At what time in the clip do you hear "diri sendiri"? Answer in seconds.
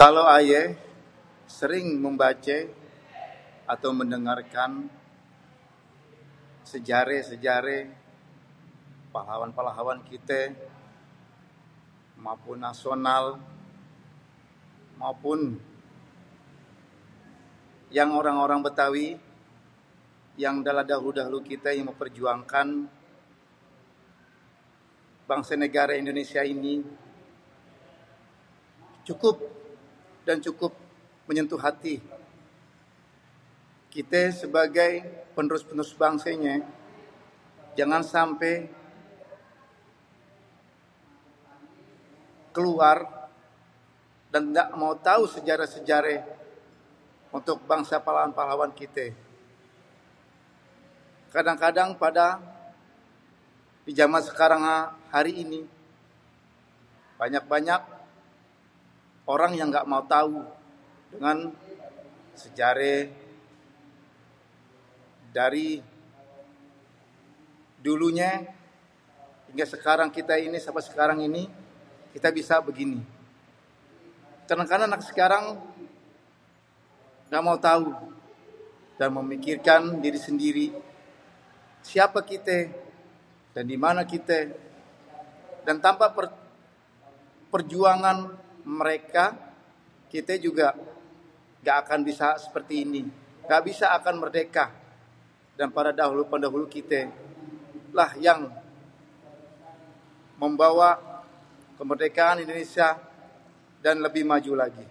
80.00-80.68